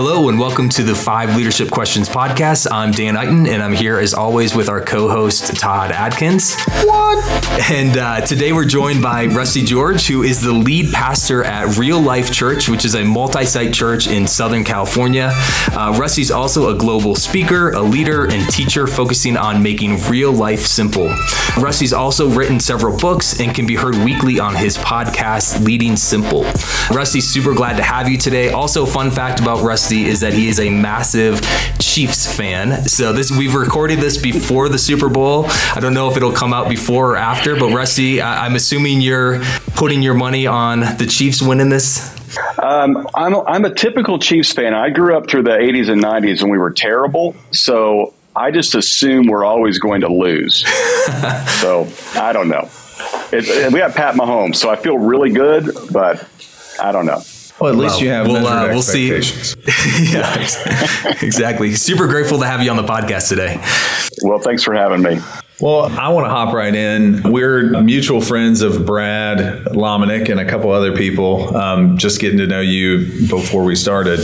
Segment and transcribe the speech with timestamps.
[0.00, 2.68] Hello and welcome to the Five Leadership Questions podcast.
[2.70, 6.54] I'm Dan Iten and I'm here as always with our co-host Todd Adkins.
[6.84, 7.24] What?
[7.68, 12.00] And uh, today we're joined by Rusty George, who is the lead pastor at Real
[12.00, 15.32] Life Church, which is a multi-site church in Southern California.
[15.72, 20.60] Uh, Rusty's also a global speaker, a leader, and teacher focusing on making real life
[20.60, 21.12] simple.
[21.60, 26.44] Rusty's also written several books and can be heard weekly on his podcast, Leading Simple.
[26.94, 28.52] Rusty's super glad to have you today.
[28.52, 31.40] Also, fun fact about Rusty is that he is a massive
[31.78, 32.86] Chiefs fan.
[32.88, 35.46] So this we've recorded this before the Super Bowl.
[35.74, 39.00] I don't know if it'll come out before or after, but Rusty, I- I'm assuming
[39.00, 39.40] you're
[39.74, 42.14] putting your money on the Chiefs winning this.
[42.62, 44.74] Um, I'm, I'm a typical Chiefs fan.
[44.74, 47.34] I grew up through the 80s and 90s when we were terrible.
[47.52, 50.64] So I just assume we're always going to lose.
[51.60, 52.68] so I don't know.
[53.32, 56.26] It, we have Pat Mahomes, so I feel really good, but
[56.80, 57.22] I don't know.
[57.60, 59.08] Well, at least Well, you have we'll, measured uh, we'll see.
[60.12, 60.34] yeah,
[61.22, 61.74] exactly.
[61.74, 63.60] Super grateful to have you on the podcast today.
[64.22, 65.18] Well, thanks for having me.
[65.60, 67.32] Well, I want to hop right in.
[67.32, 71.56] We're mutual friends of Brad Lomenick and a couple other people.
[71.56, 74.20] Um, just getting to know you before we started.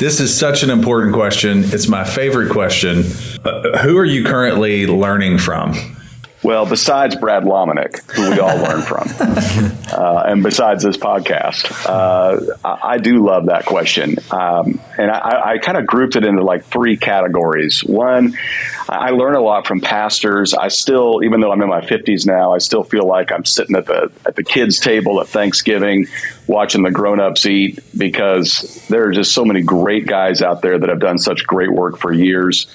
[0.00, 1.62] This is such an important question.
[1.66, 3.04] It's my favorite question.
[3.44, 5.74] Uh, who are you currently learning from?
[6.42, 9.08] Well, besides Brad Lomenick, who we all learn from,
[9.92, 14.16] uh, and besides this podcast, uh, I, I do love that question.
[14.30, 17.82] Um, and I, I kind of grouped it into like three categories.
[17.82, 18.38] One,
[18.88, 20.54] I learn a lot from pastors.
[20.54, 23.74] I still, even though I'm in my 50s now, I still feel like I'm sitting
[23.74, 26.06] at the at the kids' table at Thanksgiving,
[26.46, 30.88] watching the grown-ups eat because there are just so many great guys out there that
[30.88, 32.68] have done such great work for years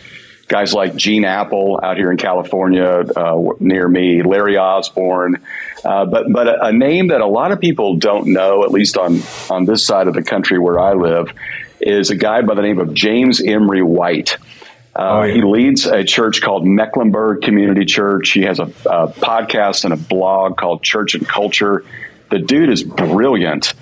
[0.48, 5.44] guys like Gene Appel out here in California uh, near me, Larry Osborne,
[5.84, 8.98] uh, but but a, a, name that a lot of people don't know, at least
[8.98, 11.34] on on this side of the country where I live,
[11.80, 14.38] is a guy by the name of James Emery White.
[14.96, 15.34] Uh, oh, yeah.
[15.34, 18.32] He leads a church called Mecklenburg Community Church.
[18.32, 21.84] He has a, a podcast and a blog called Church and Culture.
[22.30, 23.74] The dude is brilliant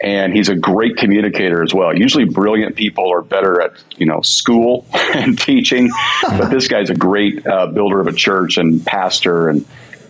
[0.00, 1.96] and he's a great communicator as well.
[1.96, 5.90] Usually, brilliant people are better at you know school and teaching,
[6.22, 9.64] but this guy's a great uh, builder of a church and pastor, and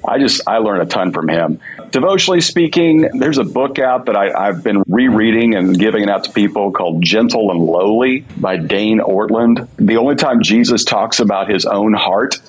[0.06, 1.60] I just I learned a ton from him.
[1.90, 6.24] Devotionally speaking, there's a book out that I, have been rereading and giving it out
[6.24, 9.68] to people called "Gentle and Lowly" by Dane Ortlund.
[9.76, 12.40] The only time Jesus talks about his own heart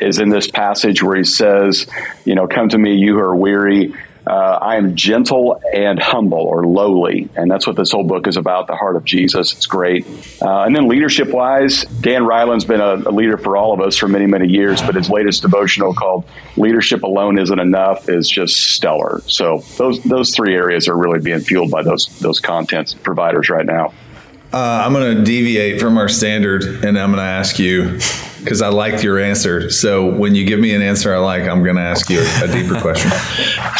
[0.00, 1.86] is in this passage where he says,
[2.24, 3.94] "You know, come to me, you who are weary."
[4.26, 7.28] Uh, I am gentle and humble or lowly.
[7.36, 9.52] And that's what this whole book is about the heart of Jesus.
[9.52, 10.04] It's great.
[10.42, 13.96] Uh, and then leadership wise, Dan Reiland's been a, a, leader for all of us
[13.96, 16.24] for many, many years, but his latest devotional called
[16.56, 19.22] Leadership Alone Isn't Enough is just stellar.
[19.26, 23.66] So those, those three areas are really being fueled by those, those content providers right
[23.66, 23.92] now.
[24.56, 27.98] Uh, I'm going to deviate from our standard and I'm going to ask you
[28.38, 29.68] because I liked your answer.
[29.68, 32.44] So when you give me an answer I like, I'm going to ask you a,
[32.44, 33.10] a deeper question.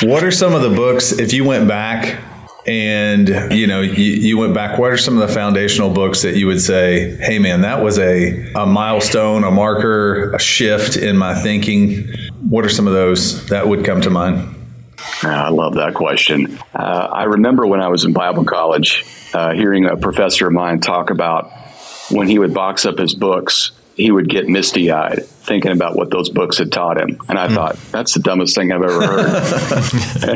[0.06, 2.22] What are some of the books, if you went back
[2.66, 6.34] and you know you, you, went back what are some of the foundational books that
[6.34, 11.16] you would say hey man that was a, a milestone a marker a shift in
[11.16, 12.08] my thinking
[12.48, 14.55] what are some of those that would come to mind
[15.22, 16.58] I love that question.
[16.74, 20.80] Uh, I remember when I was in Bible college, uh, hearing a professor of mine
[20.80, 21.50] talk about
[22.10, 26.10] when he would box up his books, he would get misty eyed thinking about what
[26.10, 27.18] those books had taught him.
[27.28, 27.54] And I mm.
[27.54, 30.34] thought, that's the dumbest thing I've ever heard.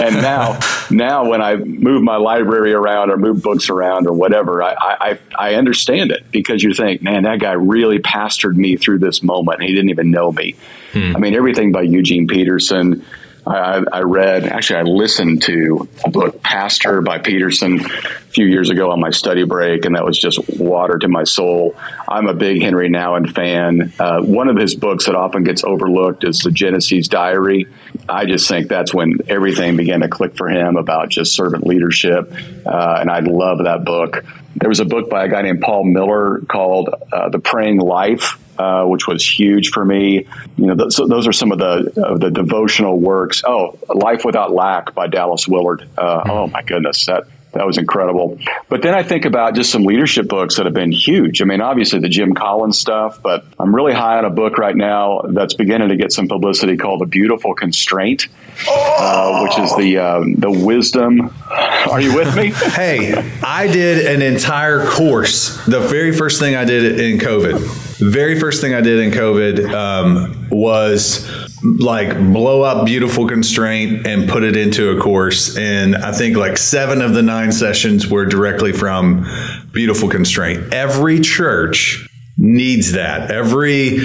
[0.02, 0.58] and now,
[0.90, 5.18] now when I move my library around or move books around or whatever, I, I,
[5.36, 9.60] I understand it because you think, man, that guy really pastored me through this moment.
[9.60, 10.54] And he didn't even know me.
[10.92, 11.16] Hmm.
[11.16, 13.04] I mean, everything by Eugene Peterson,
[13.46, 17.88] I, I, read, actually, I listened to a book, Pastor by Peterson, a
[18.30, 21.76] few years ago on my study break, and that was just water to my soul.
[22.08, 23.92] I'm a big Henri Nouwen fan.
[23.98, 27.66] Uh, one of his books that often gets overlooked is the Genesee Diary.
[28.08, 32.32] I just think that's when everything began to click for him about just servant leadership,
[32.64, 34.24] uh, and I love that book.
[34.56, 38.38] There was a book by a guy named Paul Miller called uh, The Praying Life
[38.58, 40.26] uh, which was huge for me.
[40.56, 43.42] You know, th- so those are some of the the devotional works.
[43.46, 45.88] Oh, Life Without Lack by Dallas Willard.
[45.96, 46.22] Uh.
[46.26, 47.24] Oh my goodness, that
[47.54, 48.38] that was incredible.
[48.68, 51.40] But then I think about just some leadership books that have been huge.
[51.40, 54.76] I mean, obviously the Jim Collins stuff, but I'm really high on a book right
[54.76, 58.26] now that's beginning to get some publicity called The Beautiful Constraint,
[58.68, 61.32] uh, which is the um, the wisdom.
[61.48, 62.50] Are you with me?
[62.72, 65.64] hey, I did an entire course.
[65.66, 69.72] The very first thing I did in COVID very first thing I did in COVID
[69.72, 71.30] um, was
[71.62, 75.56] like blow up beautiful constraint and put it into a course.
[75.56, 79.26] And I think like seven of the nine sessions were directly from
[79.72, 80.72] beautiful constraint.
[80.72, 83.30] Every church needs that.
[83.30, 83.98] Every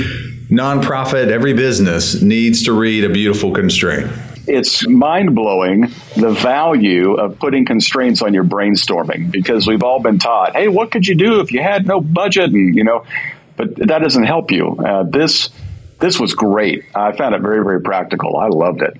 [0.49, 4.11] nonprofit, every business needs to read a beautiful constraint
[4.49, 5.81] it's mind blowing
[6.17, 10.89] the value of putting constraints on your brainstorming because we've all been taught, hey, what
[10.91, 12.51] could you do if you had no budget?
[12.51, 13.05] And, you know,
[13.59, 14.77] but that doesn't help you.
[14.77, 15.49] Uh, this,
[15.99, 16.85] this was great.
[16.95, 18.37] I found it very, very practical.
[18.37, 18.95] I loved it.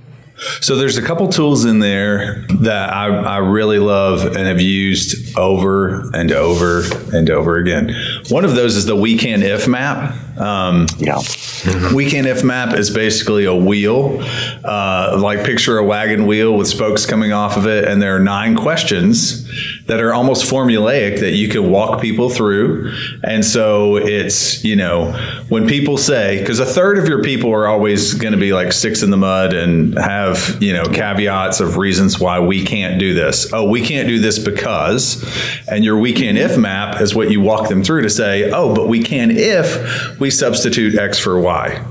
[0.59, 5.37] So there's a couple tools in there that I, I really love and have used
[5.37, 6.83] over and over
[7.13, 7.95] and over again.
[8.27, 10.13] One of those is the we can if map.
[10.39, 11.15] Um, yeah.
[11.15, 11.95] Mm-hmm.
[11.95, 14.19] We can if map is basically a wheel,
[14.63, 18.19] uh, like picture a wagon wheel with spokes coming off of it, and there are
[18.19, 19.45] nine questions
[19.87, 22.93] that are almost formulaic that you can walk people through.
[23.23, 25.11] And so it's, you know,
[25.49, 28.71] when people say, because a third of your people are always going to be like
[28.71, 33.13] sticks in the mud and have, you know, caveats of reasons why we can't do
[33.13, 33.51] this.
[33.51, 35.25] Oh, we can't do this because,
[35.67, 38.87] and your weekend if map is what you walk them through to say, oh, but
[38.87, 41.85] we can if we substitute X for Y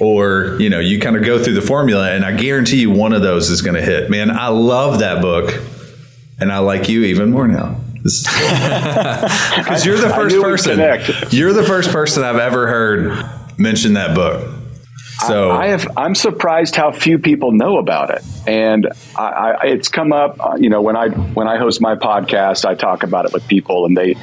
[0.00, 3.12] or you know you kind of go through the formula and i guarantee you one
[3.12, 5.54] of those is going to hit man i love that book
[6.38, 7.80] and I like you even more now.
[7.94, 8.26] Because
[9.86, 10.78] you're the first person.
[11.30, 14.53] You're the first person I've ever heard mention that book.
[15.26, 15.86] So I, I have.
[15.96, 20.36] I'm surprised how few people know about it, and I, I, it's come up.
[20.40, 23.46] Uh, you know, when I when I host my podcast, I talk about it with
[23.48, 24.16] people, and they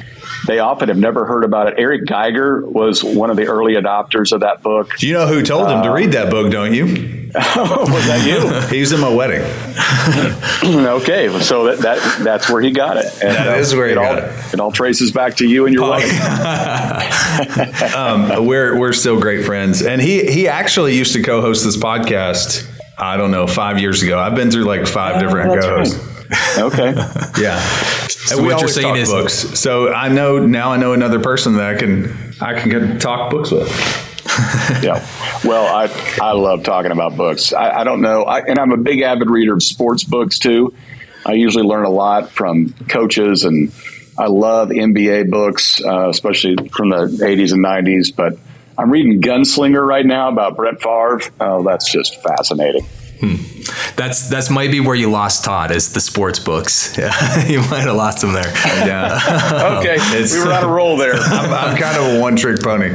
[0.46, 1.74] they often have never heard about it.
[1.78, 5.00] Eric Geiger was one of the early adopters of that book.
[5.02, 7.21] You know who told him uh, to read that book, don't you?
[7.56, 8.68] was that you?
[8.74, 9.40] he was in my wedding.
[10.64, 13.06] okay, so that, that that's where he got it.
[13.22, 14.54] And, that uh, is where he all, got it.
[14.54, 16.10] It all traces back to you and your wife.
[17.96, 22.68] um, we're we're still great friends, and he he actually used to co-host this podcast.
[22.98, 24.18] I don't know, five years ago.
[24.18, 25.96] I've been through like five oh, different co-hosts.
[25.96, 26.58] Right.
[26.58, 26.92] Okay.
[27.40, 27.58] yeah.
[28.08, 29.58] So and what you're saying is books.
[29.58, 33.50] So I know now I know another person that I can I can talk books
[33.50, 34.11] with.
[34.82, 35.06] yeah.
[35.44, 35.88] Well, I
[36.20, 37.52] I love talking about books.
[37.52, 40.74] I, I don't know, I, and I'm a big avid reader of sports books too.
[41.24, 43.72] I usually learn a lot from coaches, and
[44.18, 48.14] I love NBA books, uh, especially from the 80s and 90s.
[48.14, 48.38] But
[48.78, 51.20] I'm reading Gunslinger right now about Brett Favre.
[51.40, 52.86] Oh, that's just fascinating.
[53.20, 53.36] Hmm.
[53.94, 56.98] That's that's might be where you lost Todd is the sports books.
[56.98, 58.52] Yeah, you might have lost him there.
[58.66, 59.78] Yeah.
[59.78, 61.14] okay, we were on a roll there.
[61.14, 62.90] I'm, I'm kind of a one trick pony.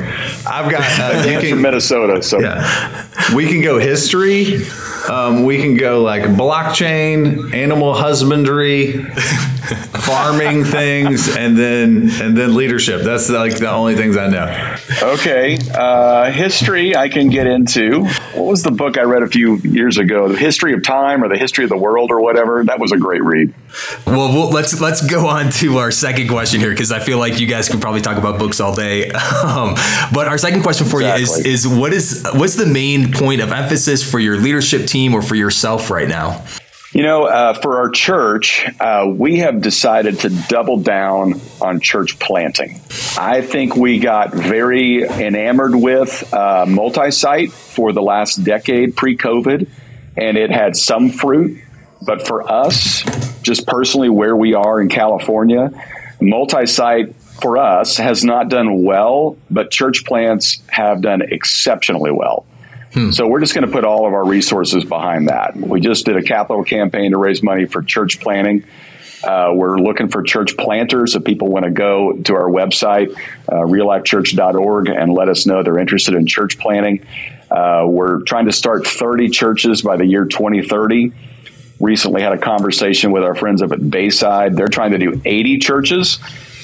[0.49, 3.35] I've got uh, you can, from Minnesota, so yeah.
[3.35, 4.65] we can go history.
[5.09, 9.03] Um, we can go like blockchain, animal husbandry,
[10.01, 13.01] farming things, and then and then leadership.
[13.01, 14.75] That's like the only things I know.
[15.13, 18.05] Okay, uh, history I can get into.
[18.33, 20.27] What was the book I read a few years ago?
[20.27, 22.63] The History of Time or the History of the World or whatever.
[22.63, 23.53] That was a great read.
[24.05, 27.39] Well, well let's let's go on to our second question here because I feel like
[27.39, 29.11] you guys could probably talk about books all day.
[29.47, 29.75] Um,
[30.13, 31.49] but our second question for exactly.
[31.49, 35.13] you is is what is what's the main point of emphasis for your leadership team
[35.13, 36.43] or for yourself right now?
[36.93, 42.17] You know, uh, for our church, uh, we have decided to double down on church
[42.17, 42.79] planting.
[43.17, 49.17] I think we got very enamored with uh, multi site for the last decade pre
[49.17, 49.69] COVID,
[50.15, 51.61] and it had some fruit.
[52.01, 53.03] But for us,
[53.41, 55.71] just personally, where we are in California,
[56.19, 62.45] multi site for us has not done well, but church plants have done exceptionally well.
[62.93, 63.11] Hmm.
[63.11, 65.55] So we're just going to put all of our resources behind that.
[65.55, 68.65] We just did a capital campaign to raise money for church planting.
[69.23, 71.15] Uh, we're looking for church planters.
[71.15, 73.11] If people want to go to our website,
[73.49, 77.05] uh, reallifechurch.org, and let us know they're interested in church planting.
[77.49, 81.11] Uh, we're trying to start 30 churches by the year 2030.
[81.79, 84.55] Recently had a conversation with our friends up at Bayside.
[84.55, 86.19] They're trying to do 80 churches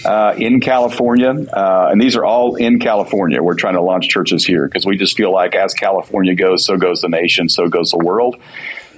[0.06, 3.42] uh, in California, uh, and these are all in California.
[3.42, 6.78] We're trying to launch churches here because we just feel like as California goes, so
[6.78, 8.38] goes the nation, so goes the world.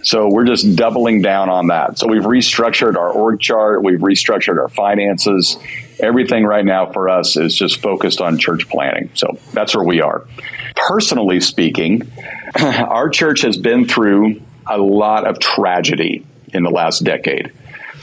[0.04, 1.98] So we're just doubling down on that.
[1.98, 5.58] So we've restructured our org chart, we've restructured our finances.
[6.00, 9.10] Everything right now for us is just focused on church planting.
[9.16, 10.28] So that's where we are.
[10.76, 12.12] Personally speaking,
[12.60, 17.52] our church has been through a lot of tragedy in the last decade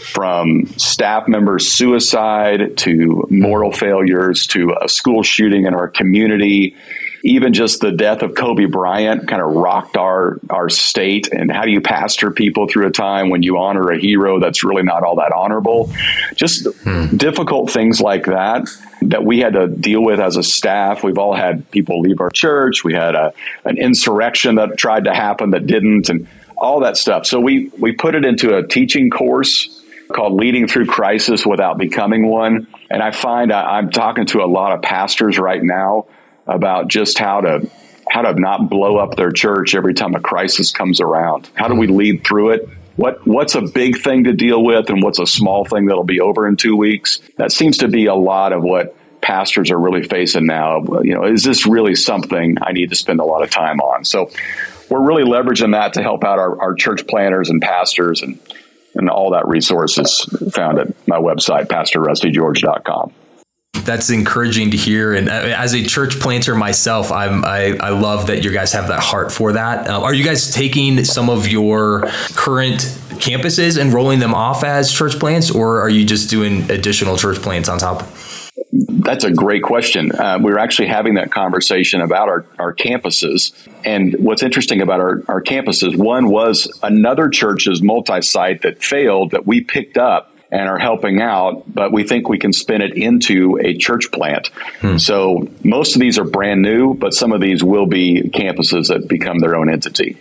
[0.02, 6.76] from staff members' suicide to moral failures to a school shooting in our community.
[7.24, 11.28] Even just the death of Kobe Bryant kind of rocked our, our state.
[11.32, 14.64] And how do you pastor people through a time when you honor a hero that's
[14.64, 15.92] really not all that honorable?
[16.34, 17.16] Just hmm.
[17.16, 18.68] difficult things like that.
[19.02, 21.04] that we had to deal with as a staff.
[21.04, 22.82] We've all had people leave our church.
[22.82, 23.32] We had a,
[23.64, 26.26] an insurrection that tried to happen that didn't, and
[26.62, 27.26] all that stuff.
[27.26, 32.28] So we, we put it into a teaching course called Leading Through Crisis Without Becoming
[32.28, 32.68] One.
[32.88, 36.06] And I find I, I'm talking to a lot of pastors right now
[36.46, 37.68] about just how to
[38.08, 41.48] how to not blow up their church every time a crisis comes around.
[41.54, 42.68] How do we lead through it?
[42.96, 46.20] What what's a big thing to deal with and what's a small thing that'll be
[46.20, 47.20] over in 2 weeks?
[47.38, 50.82] That seems to be a lot of what pastors are really facing now.
[51.02, 54.04] You know, is this really something I need to spend a lot of time on?
[54.04, 54.30] So
[54.92, 58.38] we're really leveraging that to help out our, our church planners and pastors and
[58.94, 60.20] and all that resources
[60.52, 63.14] found at my website, pastorrustygeorge.com
[63.84, 65.12] that's encouraging to hear.
[65.12, 68.86] And uh, as a church planter myself, I'm, I, I love that you guys have
[68.88, 69.88] that heart for that.
[69.88, 72.02] Uh, are you guys taking some of your
[72.34, 72.80] current
[73.18, 77.38] campuses and rolling them off as church plants, or are you just doing additional church
[77.38, 78.06] plants on top?
[78.92, 80.12] That's a great question.
[80.12, 83.52] Uh, we were actually having that conversation about our, our campuses.
[83.84, 89.30] And what's interesting about our, our campuses, one was another church's multi site that failed
[89.30, 92.94] that we picked up and are helping out, but we think we can spin it
[92.94, 94.48] into a church plant.
[94.80, 94.98] Hmm.
[94.98, 99.08] So most of these are brand new, but some of these will be campuses that
[99.08, 100.18] become their own entity.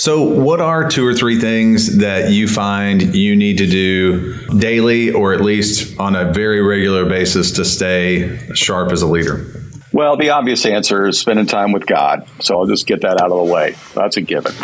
[0.00, 5.10] So, what are two or three things that you find you need to do daily
[5.10, 9.44] or at least on a very regular basis to stay sharp as a leader?
[9.92, 12.26] Well, the obvious answer is spending time with God.
[12.40, 13.74] So I'll just get that out of the way.
[13.94, 14.54] That's a given.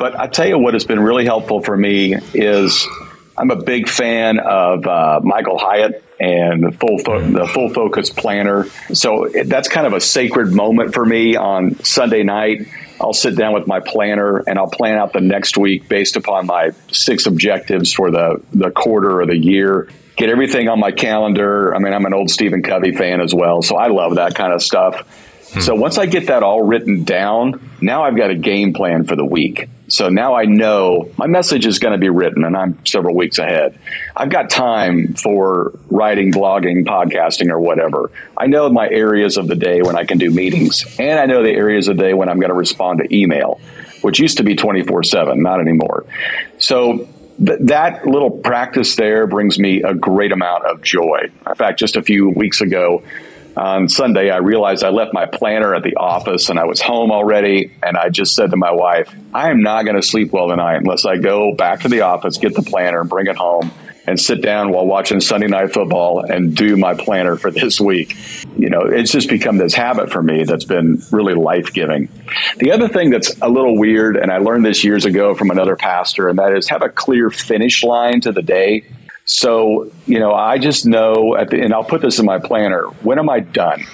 [0.00, 2.84] But I tell you what has been really helpful for me is
[3.36, 8.10] I'm a big fan of uh, Michael Hyatt and the full fo- the full focus
[8.10, 8.66] planner.
[8.94, 12.66] So it, that's kind of a sacred moment for me on Sunday night.
[13.02, 16.46] I'll sit down with my planner and I'll plan out the next week based upon
[16.46, 19.88] my six objectives for the the quarter or the year.
[20.16, 21.74] Get everything on my calendar.
[21.74, 24.52] I mean, I'm an old Stephen Covey fan as well, so I love that kind
[24.52, 25.06] of stuff.
[25.60, 29.16] So once I get that all written down, now I've got a game plan for
[29.16, 29.68] the week.
[29.88, 33.38] So now I know my message is going to be written and I'm several weeks
[33.38, 33.78] ahead.
[34.16, 38.10] I've got time for writing, blogging, podcasting, or whatever.
[38.36, 41.42] I know my areas of the day when I can do meetings, and I know
[41.42, 43.60] the areas of the day when I'm going to respond to email,
[44.00, 46.06] which used to be 24 7, not anymore.
[46.56, 47.06] So
[47.44, 51.30] th- that little practice there brings me a great amount of joy.
[51.46, 53.02] In fact, just a few weeks ago,
[53.56, 57.10] on Sunday, I realized I left my planner at the office and I was home
[57.10, 57.72] already.
[57.82, 60.76] And I just said to my wife, I am not going to sleep well tonight
[60.76, 63.70] unless I go back to the office, get the planner, and bring it home
[64.06, 68.16] and sit down while watching Sunday night football and do my planner for this week.
[68.56, 72.08] You know, it's just become this habit for me that's been really life giving.
[72.58, 75.76] The other thing that's a little weird, and I learned this years ago from another
[75.76, 78.84] pastor, and that is have a clear finish line to the day.
[79.32, 82.84] So, you know, I just know, at the, and I'll put this in my planner
[83.02, 83.86] when am I done?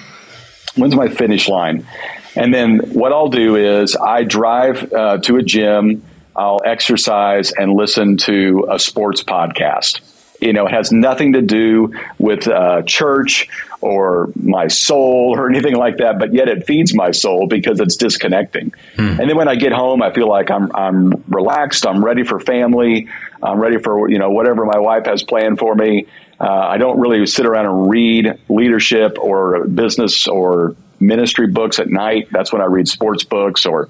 [0.75, 1.87] When's my finish line?
[2.35, 6.03] And then what I'll do is I drive uh, to a gym,
[6.35, 10.01] I'll exercise and listen to a sports podcast.
[10.41, 13.47] You know, it has nothing to do with uh, church
[13.81, 17.95] or my soul or anything like that, but yet it feeds my soul because it's
[17.95, 18.73] disconnecting.
[18.97, 19.21] Hmm.
[19.21, 22.39] And then when I get home, I feel like I'm, I'm relaxed, I'm ready for
[22.41, 23.07] family.
[23.41, 26.07] I'm ready for you know whatever my wife has planned for me.
[26.39, 31.89] Uh, I don't really sit around and read leadership or business or ministry books at
[31.89, 32.29] night.
[32.31, 33.89] That's when I read sports books or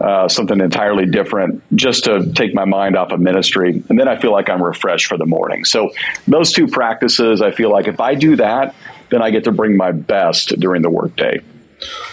[0.00, 3.82] uh, something entirely different just to take my mind off of ministry.
[3.88, 5.64] And then I feel like I'm refreshed for the morning.
[5.64, 5.90] So
[6.28, 8.74] those two practices, I feel like if I do that,
[9.10, 11.40] then I get to bring my best during the workday.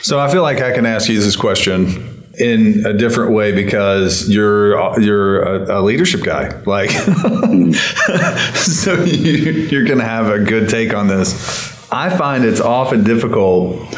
[0.01, 4.29] So I feel like I can ask you this question in a different way because
[4.29, 6.49] you're you're a, a leadership guy.
[6.65, 6.89] Like
[8.55, 11.71] so you, you're going to have a good take on this.
[11.91, 13.93] I find it's often difficult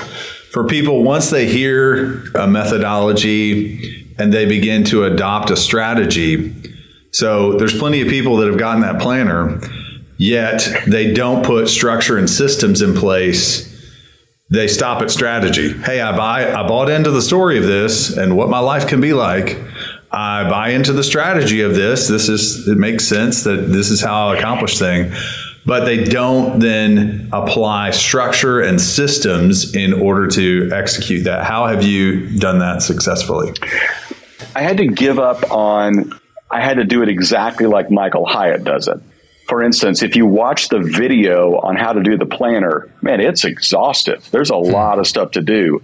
[0.51, 6.53] for people once they hear a methodology and they begin to adopt a strategy.
[7.11, 9.61] So there's plenty of people that have gotten that planner
[10.17, 13.74] yet they don't put structure and systems in place
[14.49, 15.73] they stop at strategy.
[15.73, 19.01] Hey, I buy I bought into the story of this and what my life can
[19.01, 19.57] be like.
[20.11, 22.07] I buy into the strategy of this.
[22.07, 25.11] This is it makes sense that this is how I accomplish thing.
[25.65, 31.43] But they don't then apply structure and systems in order to execute that.
[31.43, 33.51] How have you done that successfully?
[34.55, 36.13] I had to give up on
[36.51, 39.01] I had to do it exactly like Michael Hyatt does it
[39.47, 43.45] for instance, if you watch the video on how to do the planner, man, it's
[43.45, 44.29] exhaustive.
[44.31, 44.71] There's a hmm.
[44.71, 45.83] lot of stuff to do.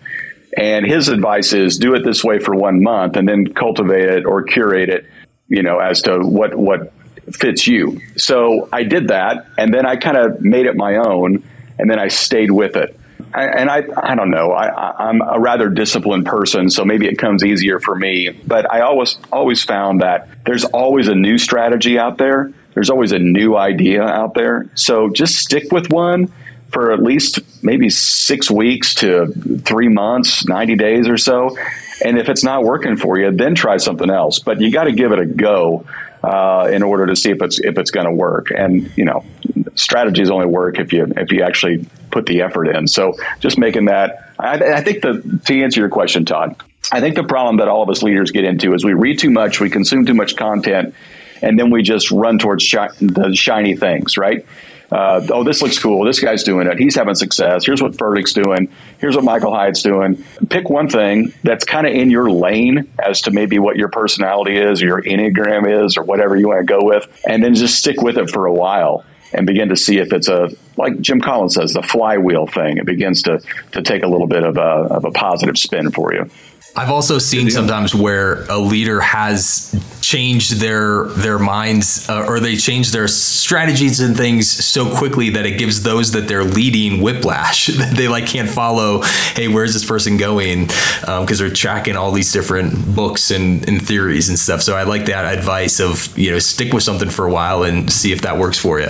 [0.57, 4.25] And his advice is do it this way for one month and then cultivate it
[4.25, 5.05] or curate it,
[5.47, 6.91] you know, as to what, what
[7.31, 8.01] fits you.
[8.17, 9.47] So I did that.
[9.57, 11.43] And then I kind of made it my own.
[11.79, 12.97] and then I stayed with it.
[13.33, 14.51] I, and I, I don't know.
[14.51, 18.29] I, I'm a rather disciplined person, so maybe it comes easier for me.
[18.29, 22.51] But I always, always found that there's always a new strategy out there.
[22.73, 24.69] There's always a new idea out there.
[24.75, 26.31] So just stick with one
[26.71, 29.27] for at least maybe six weeks to
[29.65, 31.57] three months, 90 days or so.
[32.03, 34.39] And if it's not working for you, then try something else.
[34.39, 35.85] But you got to give it a go
[36.23, 38.51] uh, in order to see if it's if it's going to work.
[38.51, 39.23] And you know,
[39.75, 42.87] strategies only work if you if you actually put the effort in.
[42.87, 44.29] So just making that.
[44.39, 46.55] I, I think the to answer your question, Todd,
[46.91, 49.29] I think the problem that all of us leaders get into is we read too
[49.29, 50.95] much, we consume too much content,
[51.41, 54.45] and then we just run towards shi- the shiny things, right?
[54.91, 56.03] uh, oh, this looks cool.
[56.03, 56.77] This guy's doing it.
[56.77, 57.65] He's having success.
[57.65, 58.69] Here's what Furtick's doing.
[58.99, 60.23] Here's what Michael Hyatt's doing.
[60.49, 64.57] Pick one thing that's kind of in your lane as to maybe what your personality
[64.57, 67.77] is or your Enneagram is or whatever you want to go with, and then just
[67.77, 71.21] stick with it for a while and begin to see if it's a like Jim
[71.21, 72.77] Collins says the flywheel thing.
[72.77, 76.13] It begins to to take a little bit of a of a positive spin for
[76.13, 76.29] you.
[76.75, 82.55] I've also seen sometimes where a leader has changed their their minds uh, or they
[82.55, 87.69] change their strategies and things so quickly that it gives those that they're leading whiplash.
[87.81, 89.01] That they like can't follow.
[89.35, 90.67] Hey, where's this person going?
[90.67, 94.61] Because um, they're tracking all these different books and, and theories and stuff.
[94.61, 97.91] So I like that advice of you know stick with something for a while and
[97.91, 98.89] see if that works for you.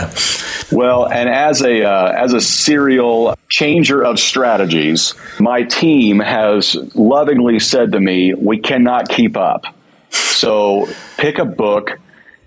[0.71, 7.59] Well, and as a uh, as a serial changer of strategies, my team has lovingly
[7.71, 9.65] said to me, we cannot keep up.
[10.09, 10.87] So
[11.17, 11.97] pick a book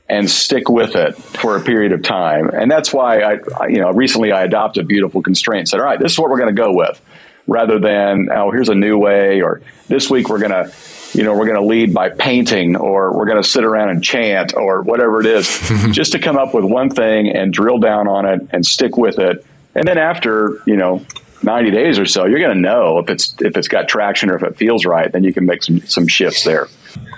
[0.09, 2.51] and stick with it for a period of time.
[2.51, 5.71] And that's why I, you know, recently I adopted beautiful constraints.
[5.71, 7.01] Said, all right, this is what we're going to go with,
[7.47, 10.71] rather than oh, here's a new way, or this week we're going to,
[11.15, 14.05] you know, we're going to lead by painting, or we're going to sit around and
[14.05, 15.47] chant, or whatever it is,
[15.93, 19.19] just to come up with one thing and drill down on it and stick with
[19.19, 19.45] it.
[19.75, 21.05] And then after, you know,
[21.45, 24.37] 90 days or so, you're going to know if it's if it's got traction or
[24.37, 25.11] if it feels right.
[25.11, 26.69] Then you can make some some shifts there.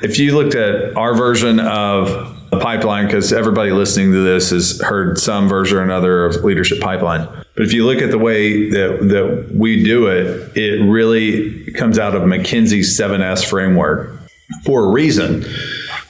[0.03, 4.81] If you looked at our version of the pipeline, because everybody listening to this has
[4.81, 7.27] heard some version or another of leadership pipeline.
[7.55, 11.99] But if you look at the way that, that we do it, it really comes
[11.99, 14.21] out of McKinsey's 7S framework
[14.65, 15.45] for a reason.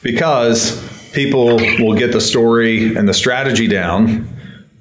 [0.03, 4.29] Because people will get the story and the strategy down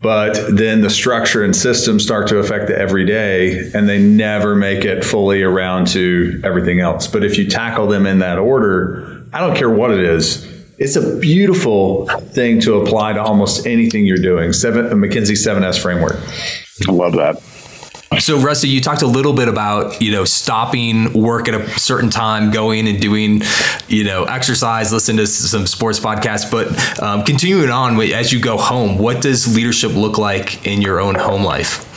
[0.01, 4.85] but then the structure and system start to affect the everyday and they never make
[4.85, 7.07] it fully around to everything else.
[7.07, 10.95] But if you tackle them in that order i don't care what it is it's
[10.95, 14.51] a beautiful thing to apply to almost anything you're doing.
[14.51, 16.17] Seven mckinsey 7s framework.
[16.87, 17.41] I love that
[18.19, 22.09] so, Rusty, you talked a little bit about you know stopping work at a certain
[22.09, 23.41] time, going and doing
[23.87, 28.57] you know exercise, listen to some sports podcasts, but um, continuing on as you go
[28.57, 28.97] home.
[28.97, 31.94] What does leadership look like in your own home life?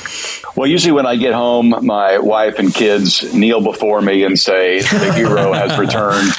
[0.59, 4.81] Well, usually when I get home, my wife and kids kneel before me and say,
[4.81, 6.33] "The hero has returned."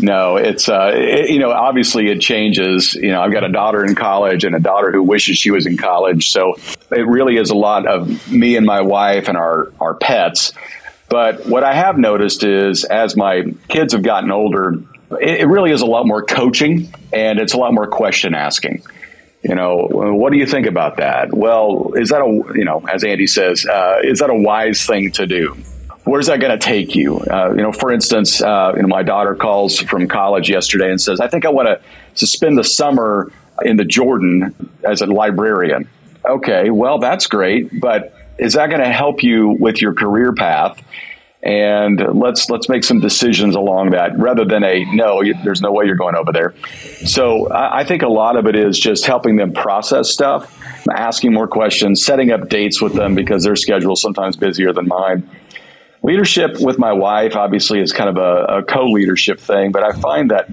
[0.02, 2.94] no, it's uh, it, you know obviously it changes.
[2.94, 5.66] You know, I've got a daughter in college and a daughter who wishes she was
[5.66, 6.54] in college, so
[6.90, 10.54] it really is a lot of me and my wife and our our pets.
[11.10, 15.72] But what I have noticed is as my kids have gotten older, it, it really
[15.72, 18.82] is a lot more coaching and it's a lot more question asking
[19.48, 21.32] you know, what do you think about that?
[21.32, 22.26] Well, is that a,
[22.58, 25.56] you know, as Andy says, uh, is that a wise thing to do?
[26.04, 27.18] Where's that going to take you?
[27.18, 31.00] Uh, you know, for instance, uh, you know, my daughter calls from college yesterday and
[31.00, 31.80] says, I think I want
[32.14, 33.30] to spend the summer
[33.62, 34.54] in the Jordan
[34.84, 35.88] as a librarian.
[36.24, 40.80] Okay, well, that's great, but is that going to help you with your career path?
[41.46, 45.70] And let's let's make some decisions along that rather than a no you, there's no
[45.70, 46.52] way you're going over there.
[47.06, 50.52] So I, I, think a lot of it is just helping them process stuff
[50.92, 54.88] asking more questions setting up dates with them because their schedule is sometimes busier than
[54.88, 55.28] mine.
[56.02, 60.30] Leadership with my wife obviously is kind of a, a co-leadership thing but i find
[60.30, 60.48] that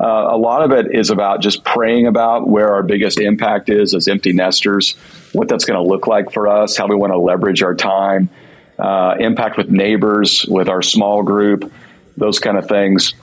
[0.00, 3.94] uh, a lot of it is about just praying about where our biggest impact is
[3.94, 4.94] as empty nesters
[5.32, 8.30] what that's going to look like for us how we want to leverage our time
[8.78, 11.72] uh, impact with neighbors, with our small group,
[12.16, 13.14] those kind of things.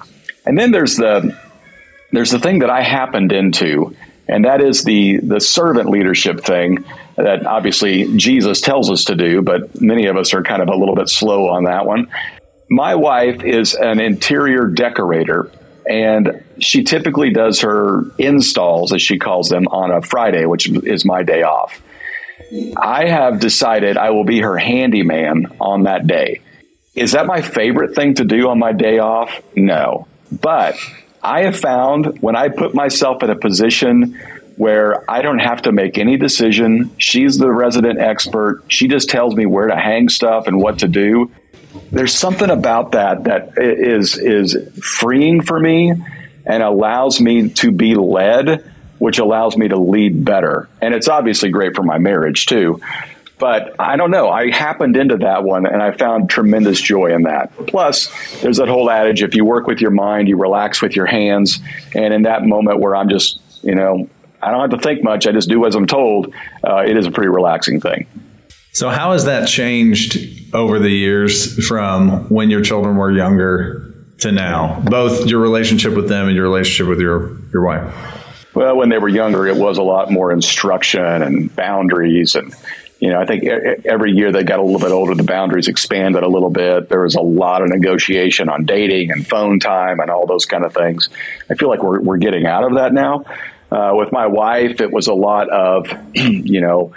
[0.46, 1.38] And then there's the
[2.12, 3.96] there's the thing that I happened into,
[4.28, 6.84] and that is the the servant leadership thing
[7.16, 10.76] that obviously Jesus tells us to do, but many of us are kind of a
[10.76, 12.10] little bit slow on that one.
[12.70, 15.52] My wife is an interior decorator,
[15.90, 21.04] and she typically does her installs, as she calls them, on a Friday, which is
[21.06, 21.82] my day off.
[22.78, 26.42] I have decided I will be her handyman on that day.
[26.96, 29.42] Is that my favorite thing to do on my day off?
[29.56, 30.08] No.
[30.32, 30.76] But
[31.24, 34.20] I have found when I put myself in a position
[34.58, 36.92] where I don't have to make any decision.
[36.98, 38.64] She's the resident expert.
[38.68, 41.32] She just tells me where to hang stuff and what to do.
[41.92, 45.94] There's something about that that is is freeing for me
[46.46, 48.70] and allows me to be led,
[49.02, 50.70] which allows me to lead better.
[50.80, 52.80] And it's obviously great for my marriage too.
[53.40, 54.30] But I don't know.
[54.30, 57.52] I happened into that one and I found tremendous joy in that.
[57.66, 58.12] Plus,
[58.42, 61.58] there's that whole adage if you work with your mind, you relax with your hands.
[61.96, 64.08] And in that moment where I'm just, you know,
[64.40, 67.08] I don't have to think much, I just do as I'm told, uh, it is
[67.08, 68.06] a pretty relaxing thing.
[68.72, 74.32] So, how has that changed over the years from when your children were younger to
[74.32, 74.80] now?
[74.86, 78.21] Both your relationship with them and your relationship with your, your wife?
[78.54, 82.54] Well, when they were younger, it was a lot more instruction and boundaries and
[83.02, 86.22] you know, I think every year they got a little bit older, the boundaries expanded
[86.22, 86.88] a little bit.
[86.88, 90.64] There was a lot of negotiation on dating and phone time and all those kind
[90.64, 91.10] of things.
[91.50, 93.26] I feel like we're, we're getting out of that now.
[93.72, 96.94] Uh, with my wife, it was a lot of, you know,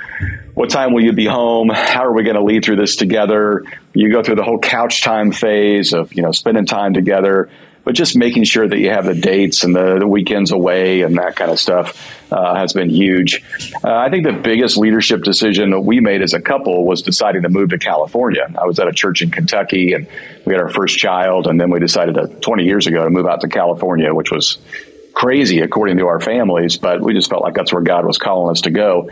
[0.53, 1.71] what time will you be home?
[1.71, 3.65] How are we going to lead through this together?
[3.95, 7.49] You go through the whole couch time phase of, you know, spending time together
[7.85, 11.17] but just making sure that you have the dates and the, the weekends away and
[11.19, 13.45] that kind of stuff uh, has been huge.
[13.85, 17.43] Uh, I think the biggest leadership decision that we made as a couple was deciding
[17.43, 18.47] to move to California.
[18.59, 20.07] I was at a church in Kentucky and
[20.45, 23.27] we had our first child, and then we decided to, 20 years ago to move
[23.27, 24.59] out to California, which was
[25.13, 28.51] crazy according to our families, but we just felt like that's where God was calling
[28.51, 29.11] us to go.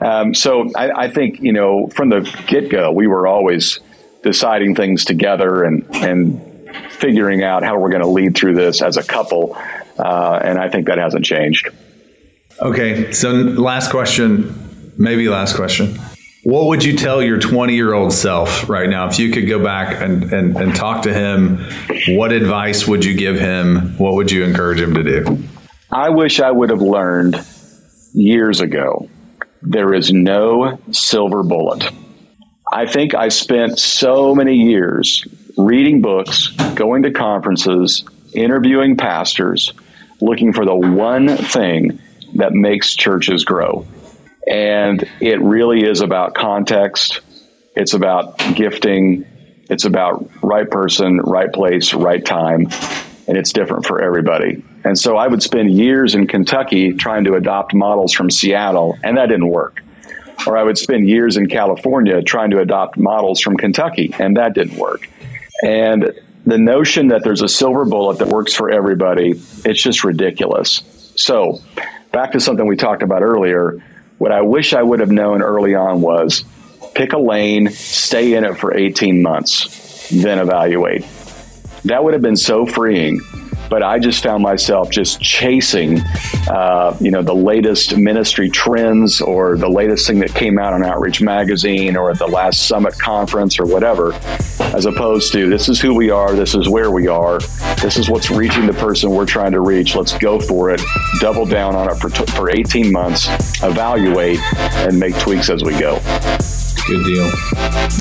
[0.00, 3.80] Um, so I, I, think, you know, from the get go, we were always
[4.22, 6.51] deciding things together and, and
[6.90, 9.56] figuring out how we're going to lead through this as a couple.
[9.98, 11.68] Uh, and I think that hasn't changed.
[12.60, 13.12] Okay.
[13.12, 15.98] So, last question, maybe last question.
[16.44, 19.08] What would you tell your 20 year old self right now?
[19.08, 21.64] If you could go back and, and, and talk to him,
[22.16, 23.96] what advice would you give him?
[23.96, 25.44] What would you encourage him to do?
[25.90, 27.36] I wish I would have learned
[28.12, 29.08] years ago
[29.62, 31.88] there is no silver bullet.
[32.72, 35.26] I think I spent so many years
[35.64, 39.72] reading books, going to conferences, interviewing pastors,
[40.20, 42.00] looking for the one thing
[42.34, 43.86] that makes churches grow.
[44.48, 47.20] And it really is about context.
[47.76, 49.26] It's about gifting.
[49.70, 52.68] It's about right person, right place, right time.
[53.28, 54.64] And it's different for everybody.
[54.84, 59.16] And so I would spend years in Kentucky trying to adopt models from Seattle, and
[59.16, 59.82] that didn't work.
[60.46, 64.54] Or I would spend years in California trying to adopt models from Kentucky, and that
[64.54, 65.08] didn't work.
[65.62, 66.12] And
[66.44, 70.82] the notion that there's a silver bullet that works for everybody, it's just ridiculous.
[71.16, 71.60] So,
[72.10, 73.82] back to something we talked about earlier,
[74.18, 76.44] what I wish I would have known early on was
[76.94, 81.06] pick a lane, stay in it for 18 months, then evaluate.
[81.84, 83.20] That would have been so freeing
[83.72, 86.00] but I just found myself just chasing,
[86.46, 90.84] uh, you know, the latest ministry trends or the latest thing that came out on
[90.84, 94.12] Outreach Magazine or at the last Summit conference or whatever,
[94.74, 97.38] as opposed to this is who we are, this is where we are,
[97.80, 99.96] this is what's reaching the person we're trying to reach.
[99.96, 100.82] Let's go for it,
[101.20, 103.26] double down on it for, t- for 18 months,
[103.62, 104.38] evaluate,
[104.84, 105.98] and make tweaks as we go.
[106.86, 107.30] Good deal.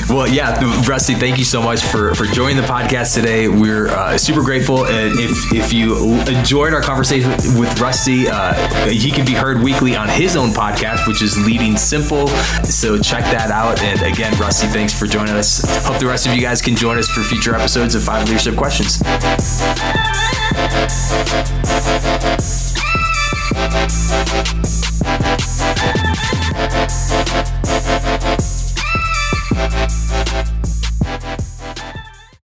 [0.09, 3.47] Well, yeah, Rusty, thank you so much for, for joining the podcast today.
[3.47, 4.85] We're uh, super grateful.
[4.85, 8.53] And if, if you enjoyed our conversation with Rusty, uh,
[8.89, 12.27] he can be heard weekly on his own podcast, which is Leading Simple.
[12.63, 13.81] So check that out.
[13.81, 15.61] And again, Rusty, thanks for joining us.
[15.85, 18.55] Hope the rest of you guys can join us for future episodes of Five Leadership
[18.55, 19.01] Questions.